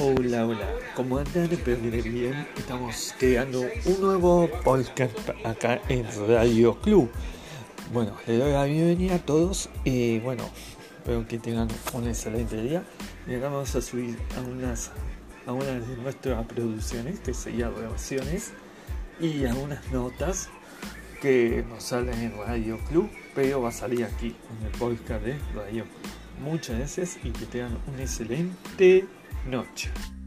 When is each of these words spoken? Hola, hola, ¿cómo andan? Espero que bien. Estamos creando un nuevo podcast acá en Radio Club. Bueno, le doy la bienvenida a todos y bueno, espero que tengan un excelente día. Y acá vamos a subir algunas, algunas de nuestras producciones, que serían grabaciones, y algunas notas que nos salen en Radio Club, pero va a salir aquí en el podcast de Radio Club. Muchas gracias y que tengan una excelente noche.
Hola, 0.00 0.46
hola, 0.46 0.68
¿cómo 0.94 1.18
andan? 1.18 1.50
Espero 1.50 1.82
que 1.82 2.02
bien. 2.02 2.46
Estamos 2.56 3.12
creando 3.18 3.62
un 3.84 4.00
nuevo 4.00 4.48
podcast 4.62 5.12
acá 5.44 5.80
en 5.88 6.06
Radio 6.28 6.80
Club. 6.80 7.10
Bueno, 7.92 8.16
le 8.28 8.38
doy 8.38 8.52
la 8.52 8.64
bienvenida 8.66 9.16
a 9.16 9.18
todos 9.18 9.68
y 9.82 10.20
bueno, 10.20 10.44
espero 10.98 11.26
que 11.26 11.40
tengan 11.40 11.66
un 11.94 12.06
excelente 12.06 12.62
día. 12.62 12.84
Y 13.26 13.34
acá 13.34 13.48
vamos 13.48 13.74
a 13.74 13.82
subir 13.82 14.16
algunas, 14.36 14.92
algunas 15.48 15.88
de 15.88 15.96
nuestras 15.96 16.46
producciones, 16.46 17.18
que 17.18 17.34
serían 17.34 17.74
grabaciones, 17.74 18.52
y 19.18 19.46
algunas 19.46 19.84
notas 19.90 20.48
que 21.20 21.64
nos 21.68 21.82
salen 21.82 22.20
en 22.20 22.38
Radio 22.38 22.78
Club, 22.88 23.10
pero 23.34 23.62
va 23.62 23.70
a 23.70 23.72
salir 23.72 24.04
aquí 24.04 24.36
en 24.60 24.66
el 24.66 24.72
podcast 24.78 25.24
de 25.24 25.36
Radio 25.56 25.82
Club. 25.82 26.12
Muchas 26.40 26.78
gracias 26.78 27.18
y 27.24 27.30
que 27.30 27.46
tengan 27.46 27.76
una 27.88 28.02
excelente 28.02 29.08
noche. 29.46 30.17